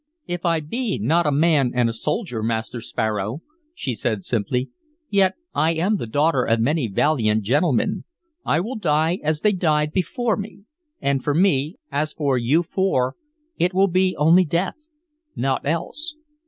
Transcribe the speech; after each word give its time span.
"If 0.25 0.45
I 0.47 0.61
be 0.61 0.97
not 0.97 1.27
a 1.27 1.31
man 1.31 1.73
and 1.75 1.87
a 1.87 1.93
soldier, 1.93 2.41
Master 2.41 2.81
Sparrow," 2.81 3.43
she 3.75 3.93
said 3.93 4.25
simply, 4.25 4.71
"yet 5.11 5.35
I 5.53 5.73
am 5.75 5.97
the 5.97 6.07
daughter 6.07 6.43
of 6.43 6.59
many 6.59 6.87
valiant 6.87 7.43
gentlemen. 7.43 8.05
I 8.43 8.61
will 8.61 8.77
die 8.77 9.19
as 9.23 9.41
they 9.41 9.51
died 9.51 9.91
before 9.91 10.37
me. 10.37 10.63
And 11.01 11.23
for 11.23 11.35
me, 11.35 11.75
as 11.91 12.13
for 12.13 12.35
you 12.35 12.63
four, 12.63 13.15
it 13.59 13.75
will 13.75 13.89
be 13.89 14.15
only 14.17 14.43
death, 14.43 14.87
naught 15.35 15.67
else." 15.67 16.15